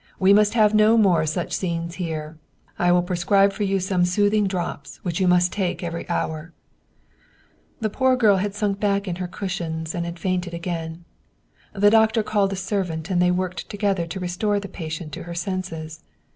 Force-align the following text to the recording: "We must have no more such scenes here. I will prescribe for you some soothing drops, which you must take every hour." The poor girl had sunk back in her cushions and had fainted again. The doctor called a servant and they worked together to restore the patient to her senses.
"We 0.27 0.33
must 0.33 0.55
have 0.55 0.73
no 0.73 0.97
more 0.97 1.27
such 1.27 1.53
scenes 1.53 1.93
here. 2.01 2.39
I 2.79 2.91
will 2.91 3.03
prescribe 3.03 3.53
for 3.53 3.61
you 3.63 3.79
some 3.79 4.03
soothing 4.03 4.47
drops, 4.47 4.97
which 5.03 5.19
you 5.19 5.27
must 5.27 5.53
take 5.53 5.83
every 5.83 6.09
hour." 6.09 6.53
The 7.81 7.89
poor 7.91 8.15
girl 8.15 8.37
had 8.37 8.55
sunk 8.55 8.79
back 8.79 9.07
in 9.07 9.17
her 9.17 9.27
cushions 9.27 9.93
and 9.93 10.03
had 10.07 10.17
fainted 10.17 10.55
again. 10.55 11.05
The 11.73 11.91
doctor 11.91 12.23
called 12.23 12.51
a 12.51 12.55
servant 12.55 13.11
and 13.11 13.21
they 13.21 13.29
worked 13.29 13.69
together 13.69 14.07
to 14.07 14.19
restore 14.19 14.59
the 14.59 14.67
patient 14.67 15.11
to 15.11 15.23
her 15.29 15.35
senses. 15.35 16.01